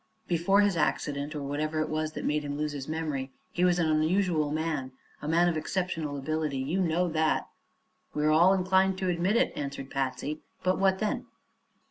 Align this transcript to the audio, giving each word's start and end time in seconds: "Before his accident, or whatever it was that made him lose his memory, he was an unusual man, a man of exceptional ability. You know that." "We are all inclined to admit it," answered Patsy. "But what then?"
"Before 0.27 0.61
his 0.61 0.75
accident, 0.75 1.35
or 1.35 1.43
whatever 1.43 1.79
it 1.79 1.87
was 1.87 2.13
that 2.13 2.25
made 2.25 2.43
him 2.43 2.57
lose 2.57 2.71
his 2.71 2.87
memory, 2.87 3.31
he 3.51 3.63
was 3.63 3.77
an 3.77 3.87
unusual 3.87 4.49
man, 4.51 4.93
a 5.21 5.27
man 5.27 5.47
of 5.47 5.55
exceptional 5.55 6.17
ability. 6.17 6.57
You 6.57 6.81
know 6.81 7.07
that." 7.09 7.47
"We 8.15 8.25
are 8.25 8.31
all 8.31 8.51
inclined 8.51 8.97
to 8.97 9.09
admit 9.09 9.35
it," 9.35 9.53
answered 9.55 9.91
Patsy. 9.91 10.39
"But 10.63 10.79
what 10.79 10.97
then?" 10.97 11.27